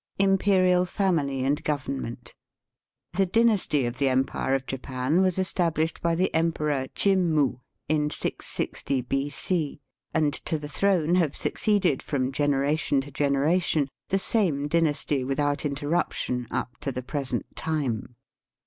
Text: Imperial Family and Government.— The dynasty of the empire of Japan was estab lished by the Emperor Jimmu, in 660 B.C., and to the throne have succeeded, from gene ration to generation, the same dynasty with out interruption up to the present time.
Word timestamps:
Imperial 0.17 0.83
Family 0.83 1.45
and 1.45 1.63
Government.— 1.63 2.33
The 3.17 3.27
dynasty 3.27 3.85
of 3.85 3.99
the 3.99 4.09
empire 4.09 4.55
of 4.55 4.65
Japan 4.65 5.21
was 5.21 5.37
estab 5.37 5.73
lished 5.73 6.01
by 6.01 6.15
the 6.15 6.33
Emperor 6.33 6.87
Jimmu, 6.95 7.59
in 7.87 8.09
660 8.09 9.01
B.C., 9.03 9.79
and 10.11 10.33
to 10.33 10.57
the 10.57 10.67
throne 10.67 11.13
have 11.17 11.35
succeeded, 11.35 12.01
from 12.01 12.31
gene 12.31 12.55
ration 12.55 12.99
to 13.01 13.11
generation, 13.11 13.87
the 14.09 14.17
same 14.17 14.67
dynasty 14.67 15.23
with 15.23 15.39
out 15.39 15.65
interruption 15.67 16.47
up 16.49 16.77
to 16.77 16.91
the 16.91 17.03
present 17.03 17.55
time. 17.55 18.15